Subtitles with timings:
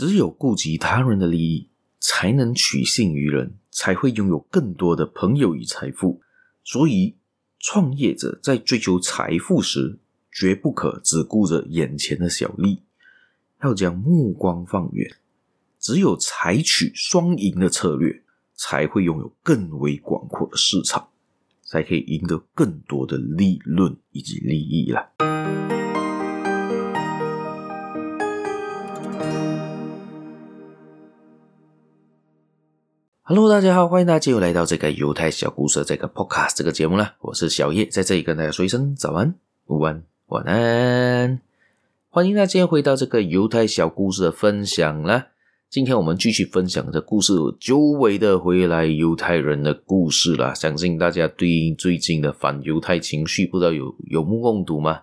[0.00, 6.22] 只有顾及他人的利益，才能取信于人，才会拥有更多的朋友与财富。
[6.64, 7.16] 所以，
[7.58, 9.98] 创业者在追求财富时，
[10.32, 12.80] 绝不可只顾着眼前的小利，
[13.62, 15.16] 要将目光放远。
[15.78, 18.22] 只有采取双赢的策略，
[18.54, 21.10] 才会拥有更为广阔的市场，
[21.62, 25.10] 才可以赢得更多的利润以及利益啦。
[33.32, 37.14] Hello，大家好，欢迎大家又来到这个犹太小故事这个 Podcast 这个节目啦。
[37.20, 39.32] 我是小叶，在这里跟大家说一声早安、
[39.68, 41.40] 午安、晚安。
[42.08, 45.28] 欢迎大家回到这个犹太小故事的分享啦。
[45.70, 50.52] 今天我们继续分享的故事，久违的回来犹太人的故事啦。
[50.52, 55.02] 相信大家对最近的反犹太情绪，不知道有有目共睹吗？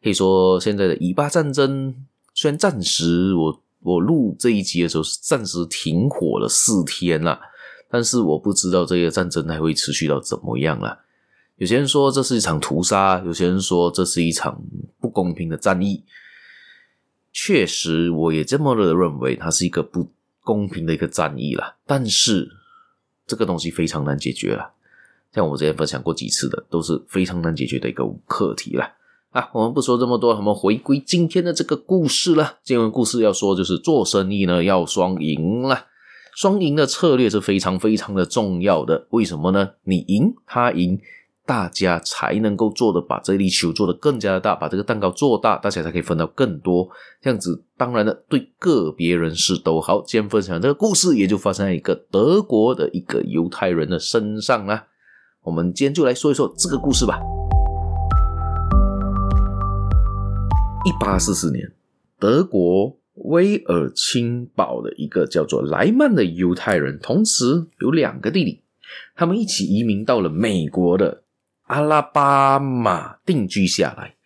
[0.00, 1.92] 可以说，现在的以巴战争
[2.34, 7.40] 虽然暂时我我录这一集的时候是暂时停火了四天啦，
[7.94, 10.98] 但是我不知道这个战争还会持续到怎么样啦。
[11.58, 14.60] 有些人说这是一场屠杀，有些人说这是一场
[14.98, 16.02] 不公平的战役。
[17.32, 20.10] 确实，我也这么的认为，它是一个不
[20.40, 21.76] 公平的一个战役啦。
[21.86, 22.50] 但是，
[23.28, 24.72] 这个东西非常难解决了。
[25.32, 28.92] 像我之前分享过几次的，都是非常难解决的一个课题啦。
[29.30, 32.58] 啊，我们不说这么多，我们回归今天的这个故事了。
[32.64, 35.86] 今天故事要说，就是做生意呢要双赢啦。
[36.36, 39.06] 双赢的策略是非常非常的重要的。
[39.10, 39.70] 为什么呢？
[39.84, 41.00] 你赢，他赢。
[41.46, 46.88] 大家才能够做的把这粒球做得更加的大，把这个蛋糕做大，大家才可以分到更多。
[47.20, 50.02] 这样子，当然了，对个别人士都好。
[50.06, 54.86] 今天分享这个故事，也就发生在一个德国的一个犹太人的身上啦。
[55.42, 57.20] 我们今天就来说一说这个故事吧。
[60.86, 61.70] 一八四四年，
[62.18, 68.62] 德国威尔清堡的一个叫做莱曼的犹太人，同时有两个弟弟，
[69.14, 71.22] 他们一起移民到了美国的。
[71.66, 74.16] 阿拉巴马定居下来，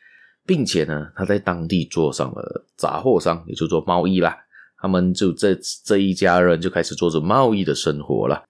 [0.45, 4.37] 并且呢，他在当地做上了杂货商，也就做贸易啦。
[4.77, 8.43] 他们就这这一家人就开始做着贸易的生活了。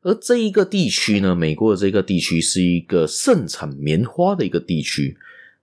[0.00, 5.14] 而这一个地区呢，美国的这个地区是一个盛产棉花的一个地区，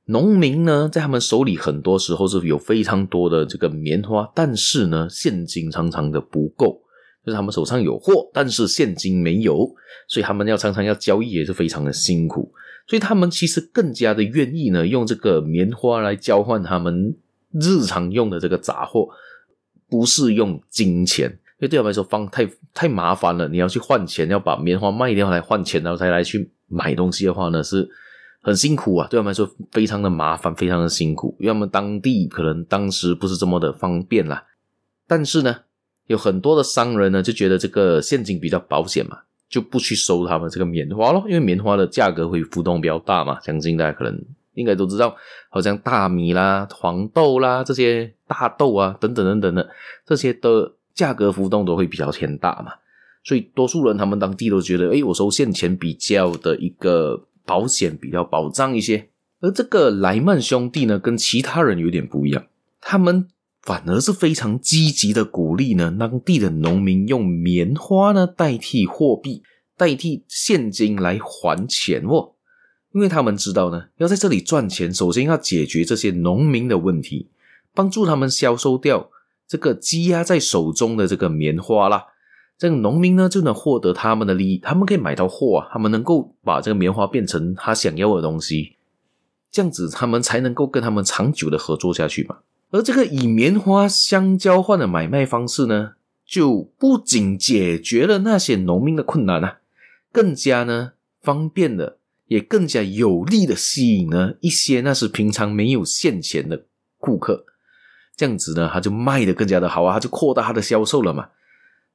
[0.08, 6.82] 农民呢，在他们手里很多时候是有非常多的这个棉花，但是呢，现金常常的不够。
[7.26, 9.70] 就是他们手上有货，但是现金没有，
[10.08, 12.50] 所以他们要常常要交易也是非常的辛苦，
[12.88, 17.14] 所以他们其实更加的愿意呢，用这个棉花来交换他们
[17.52, 19.10] 日常用的这个杂货，
[19.90, 27.86] 不是用金钱，因为对他们来说方太太麻烦了，你要去换钱，要把棉花卖掉来换钱，然后才来去买东西的话呢，是
[28.48, 34.46] 很辛苦啊，对他们来说非常的麻烦，非常的辛苦，因为他们当地可能当时不是这么的方便啦，
[35.06, 35.58] 但是呢。
[36.08, 39.18] 有很多的商人呢，就觉得这个现金比较保险嘛，
[39.50, 43.38] 就不去收他们这个棉花咯，因为棉花的价格会浮动比较大嘛。
[43.42, 44.18] 相信大家可能
[44.54, 45.14] 应该都知道，
[45.50, 49.70] 好像大米啦、黄豆啦这些大豆啊等等等等的
[50.06, 52.72] 这些的价格浮动都会比较偏大嘛。
[53.26, 59.10] 所以多数人他们当地都觉得，诶，我收现钱比较的一个保险比较保障一些。
[59.40, 62.46] 而这个莱曼兄弟呢，跟其他人有点不一样，
[62.80, 63.28] 他们。
[63.64, 69.44] 反而是非常积极的鼓励呢，当地的农民用棉花呢代替货币、
[69.76, 72.32] 代替现金来还钱哦，
[72.94, 77.28] 因为他们知道呢，要在这里赚钱，首先要解决这些农民的问题，
[77.74, 79.10] 帮助他们销售掉
[79.46, 82.06] 这个积压在手中的这个棉花啦，
[82.58, 88.78] 这个农民呢就能获得他们的利益，他们可以买到货啊，他们能够把这个棉花变成他想要的东西，
[89.52, 92.38] 这样子他们才能够跟他们长久的合作下去嘛。
[92.72, 95.92] 而这个以棉花相交换的买卖方式呢，
[96.26, 99.60] 就不仅解决了那些农民的困难啊，
[100.12, 106.66] 更加呢方便的，也更加有力的吸引了一些那是平常没有现钱的
[106.98, 107.46] 顾客。
[108.16, 111.30] 这样子呢，他就卖得更加的好啊，他就扩大他的销售了嘛。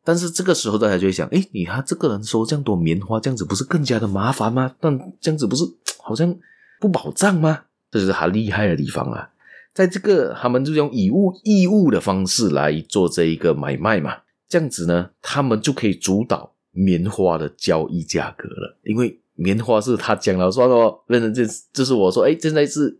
[0.04, 4.74] 但是这个时候大家就会想，诶，你他这个人收这样多棉花，这样子不是更加的麻烦吗？
[4.80, 5.64] 但这样子不是
[6.02, 6.34] 好像
[6.80, 7.62] 不保障吗？
[7.90, 9.28] 这就是他厉害的地方啊。
[9.72, 14.16] 在这个，他们就用以物易物的方式来做这一个买卖嘛，
[14.48, 18.78] 这样子呢，他们就可以主导棉花的交易价格了。
[18.84, 22.98] 因为棉花是他讲了算哦，认成这就是我说，哎，现在是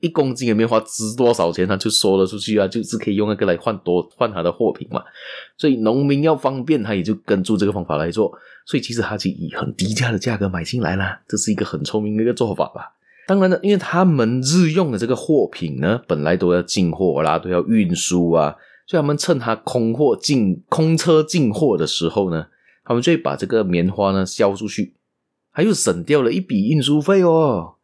[0.00, 5.02] 一公斤的棉花值多少钱，他就说了出去啊，就是可以用那个来换多换他的货品嘛。
[5.56, 8.32] 所以农民要方便，他也就跟住这个方法来做。
[8.66, 12.92] 所以其实他就以很低价的价格买进来了，这是一个很聪明的一个做法吧。
[13.26, 18.56] 当然了，因为他们日用的这个货品呢，本来都要进货啦，都要运输啊，
[18.86, 22.46] 所以他们趁他空货进空车进货的时候呢，
[22.84, 24.94] 他们就会把这个棉花呢销出去，
[25.50, 27.74] 还又省掉了一笔运输费哦。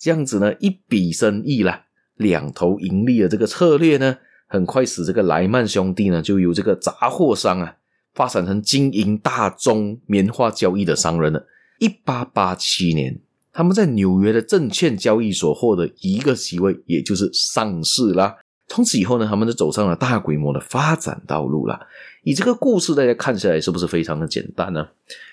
[0.00, 1.84] 这样子呢，一笔生意啦，
[2.16, 4.16] 两头盈利的这个策略呢，
[4.46, 7.76] 很快使这个莱曼兄弟呢，就由这个杂货商啊，
[8.14, 11.46] 发展成经营大宗棉花交易的商人了。
[11.78, 13.20] 一八八七年，
[13.52, 18.36] 他们在纽约的证券交易所获得一个席位，也就是上市啦。
[18.68, 21.78] 从此以后呢，他们就走上了大规模的发展道路了。
[22.22, 24.88] 以这个故事，大家看起来是不是非常的简单呢？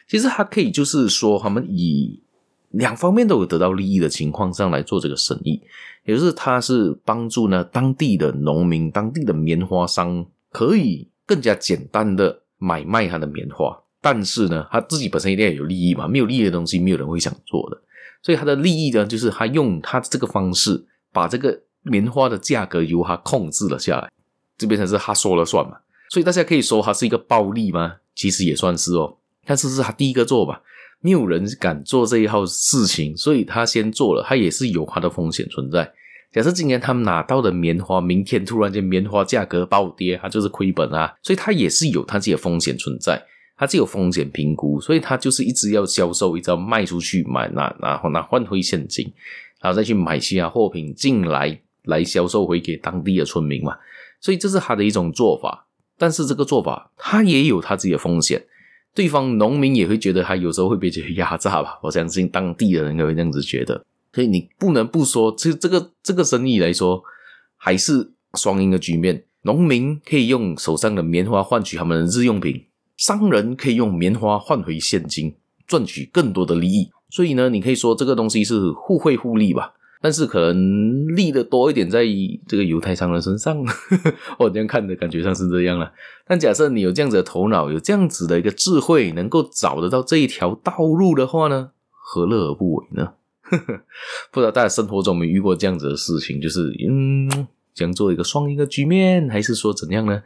[0.09, 2.21] 其实它可以就是说，他们以
[2.77, 5.61] 两方面都有得到利益的情况上来做这个生意，
[6.05, 17.81] 也就是他是帮助呢当地的农民、当地的棉花商可以更加简单的买卖他的棉花，但是呢，他自己本身一定要有利益嘛，没有利益的东西，没有人会想做的。
[18.21, 21.61] 所以他的利益呢，就是他用他这个方式把这个。
[21.89, 24.11] 棉花的价格由他控制了下来，
[24.57, 25.77] 这边才是他说了算嘛。
[26.09, 27.95] 所以大家可以说他是一个暴利吗？
[28.13, 29.15] 其实也算是哦。
[29.45, 30.61] 但是是他第一个做吧，
[31.01, 35.91] 没有人敢做这一套事情，所以他先做了，他也是有他的风险存在。
[36.31, 41.13] 假设今年他们拿到的棉花，明天突然间棉花价格暴跌，他就是亏本啊。
[41.23, 43.21] 所以他也是有他自己的风险存在，
[43.57, 49.11] 他自己有风险评估，所以他就是一直要销售，一直要卖出去，买拿然后拿换回现金，
[49.61, 51.59] 然后再去买其他货品进来。
[51.87, 53.73] 来销售回给当地的村民嘛，
[54.19, 55.67] 所以这是他的一种做法。
[55.97, 58.45] 但是这个做法，他也有他自己的风险。
[58.97, 61.77] 对方农民也会觉得他有时候会被这压榨吧。
[61.85, 63.85] 我相信当地的人也会这样子觉得。
[64.11, 67.03] 所以你不能不说，这这个这个生意来说，
[67.57, 69.23] 还是双赢的局面。
[69.43, 72.65] 农民可以用手上的棉花换取他们的日用品，
[72.97, 75.35] 商人可以用棉花换回现金，
[75.67, 76.89] 赚取更多的利益。
[77.11, 79.73] 所以呢，你可以说这个东西是互惠互利吧。
[80.01, 82.03] 但是可能利的多一点在
[82.47, 83.57] 这个犹太商人身上，
[84.37, 85.91] 我这样看的感觉上是这样了。
[86.27, 93.13] 但假设你有这样子的头脑，有这样子的一个智慧，能够找得到这一条道路的话呢，何乐而不为呢？
[94.31, 100.21] 不知道大家生活中有没有遇过这样子的事情，就是嗯，想做一个双赢的局面，还是说怎样呢？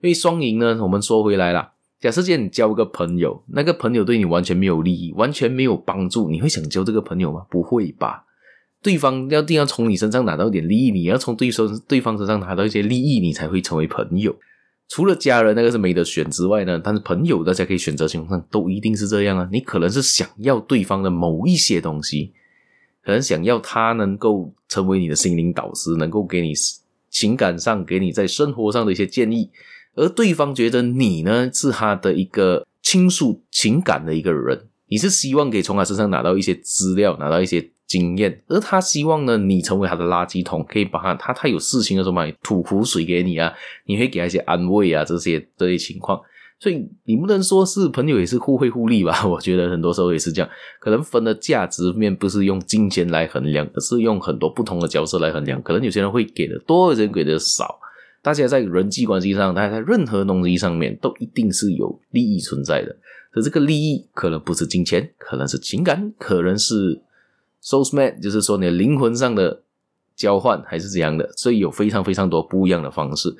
[0.00, 7.46] 因为双赢呢，我们说回来了，假设今天你交个朋友，那个朋友对你完全没有利益，完全没有帮助，你会想交这个朋友吗？
[7.48, 8.24] 不会吧。
[8.84, 14.36] 对方要定要从你身上拿到一点利益，你要从对手对方身上拿到一些利益，你才会成为朋友。
[14.90, 19.48] 除了家人那个是没得选之外呢，但是朋友大家可以选择情况上都一定是这样啊。
[19.50, 22.34] 你可能是想要对方的某一些东西，
[23.02, 26.52] 可能想要他能够成为你的心灵导师，能够给你
[27.08, 29.48] 情感上给你在生活上的一些建议，
[29.94, 37.70] 而对方觉得你呢是他的一个倾诉情感的一个人，你是希望可以从他身上拿到一些资料，拿到一些。
[37.94, 43.52] 经验，而他希望呢，你成为他的垃圾桶，可以把他他他有事情的时候嘛，吐苦水给你啊，
[43.86, 46.20] 你会给他一些安慰啊，这些这些情况，
[46.58, 49.12] 所以你不能说是朋友也是互惠互利吧？
[49.28, 50.50] 我觉得很多时候也是这样，
[50.80, 55.62] 可能分的价值面不是用金钱来衡量，而是用很多不同的角色来衡量。
[55.62, 57.78] 可能有些人会给的多，有些人给的少。
[58.22, 62.96] 大家在人际关系上，大家在任何东西上面，都一定是有利益存在的。
[63.30, 67.00] 可这个利益可能不是金钱，可能是情感，可能是。
[67.64, 69.62] Soulmate 就是说你的灵魂上的
[70.14, 73.34] 交换还是怎样的，所以有非常非常多不一样的方式。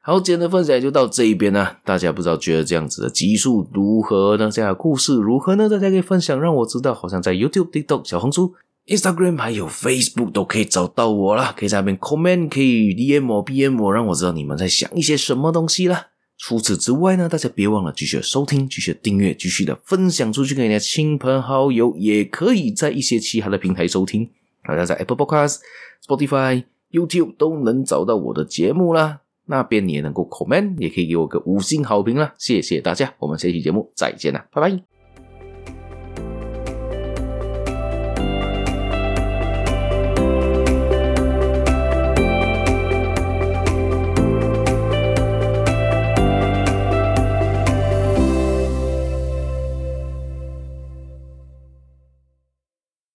[0.00, 1.68] 好，今天的分享就到这一边呢。
[1.84, 4.48] 大家不知道觉得这样子的集数如何呢？
[4.50, 5.68] 这样的故事如何呢？
[5.68, 6.94] 大家可以分享让我知道。
[6.94, 8.54] 好像在 YouTube、TikTok、小红书、
[8.86, 11.52] Instagram 还有 Facebook 都可以找到我啦。
[11.56, 16.06] 可以在那边 comment，可以 DM 我、PM 我，让我知道你们在想一些什么东西啦。
[16.38, 24.28] 除此之外呢，大家别忘了继续收听、继续订阅、继续的分享出去给你的亲朋好友，也可以在一些其他的平台收听。
[24.62, 25.58] 大家在 Apple Podcast、
[26.06, 29.20] Spotify、YouTube 都能找到我的节目啦。
[29.46, 32.34] 那边你也能够 comment，也可以给我个五星好评啦。
[32.36, 34.95] 谢谢大家，我们下期节目再见啦，拜拜。